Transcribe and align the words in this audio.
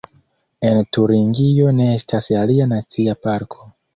En 0.69 0.79
Turingio 0.97 1.75
ne 1.81 1.87
estas 1.97 2.31
alia 2.39 2.69
nacia 2.75 3.17
parko. 3.29 3.71